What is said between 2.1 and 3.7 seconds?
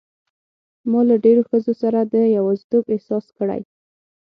د یوازیتوب احساس کړی.